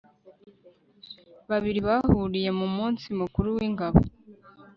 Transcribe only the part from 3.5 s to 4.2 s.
wi ngabo